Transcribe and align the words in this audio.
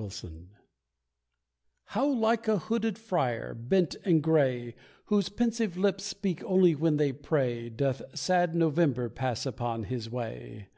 NOVEMBER 0.00 0.60
How 1.86 2.06
like 2.06 2.46
a 2.46 2.56
hooded 2.58 2.96
friar, 2.96 3.52
bent 3.52 3.96
and 4.04 4.22
grey, 4.22 4.76
Whose 5.06 5.28
pensive 5.28 5.76
lips 5.76 6.04
speak 6.04 6.40
only 6.44 6.76
when 6.76 6.98
they 6.98 7.10
pray 7.12 7.68
Doth 7.68 8.02
sad 8.16 8.54
November 8.54 9.08
pass 9.08 9.44
upon 9.44 9.82
his 9.82 10.08
way. 10.08 10.68